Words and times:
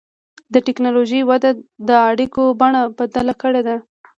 د 0.53 0.55
ټکنالوجۍ 0.67 1.21
وده 1.29 1.49
د 1.87 1.89
اړیکو 2.09 2.43
بڼه 2.59 2.81
بدله 2.99 3.33
کړې 3.41 3.61
ده. 3.67 3.75